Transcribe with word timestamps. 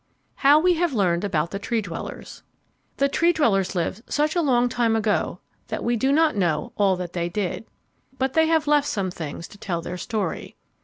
How 0.37 0.59
We 0.59 0.73
Have 0.73 0.93
Learned 0.93 1.23
About 1.23 1.51
the 1.51 1.59
Tree 1.59 1.79
dwellers 1.79 2.41
The 2.97 3.07
Tree 3.07 3.31
dwellers 3.31 3.75
lived 3.75 4.01
such 4.11 4.35
a 4.35 4.41
long 4.41 4.67
time 4.67 4.95
ago 4.95 5.41
that 5.67 5.83
we 5.83 5.95
do 5.95 6.11
not 6.11 6.35
know 6.35 6.73
all 6.75 6.95
that 6.95 7.13
they 7.13 7.29
did. 7.29 7.65
But 8.17 8.33
they 8.33 8.47
have 8.47 8.65
left 8.65 8.87
some 8.87 9.11
things 9.11 9.47
to 9.49 9.59
tell 9.59 9.79
their 9.83 9.97
story. 9.99 10.55